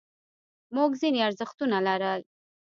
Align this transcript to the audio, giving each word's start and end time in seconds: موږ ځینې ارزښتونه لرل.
موږ 0.75 0.91
ځینې 1.01 1.19
ارزښتونه 1.27 1.77
لرل. 1.87 2.21